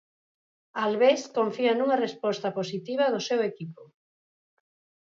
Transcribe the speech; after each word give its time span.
Albés 0.85 1.21
confía 1.37 1.71
nunha 1.75 2.01
resposta 2.05 2.55
positiva 2.59 3.05
do 3.13 3.21
seu 3.27 3.39
equipo. 3.51 3.83